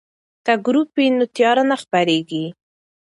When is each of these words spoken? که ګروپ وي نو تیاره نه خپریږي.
که 0.45 0.53
ګروپ 0.65 0.89
وي 0.97 1.07
نو 1.17 1.25
تیاره 1.35 1.63
نه 1.69 1.75
خپریږي. 1.83 2.45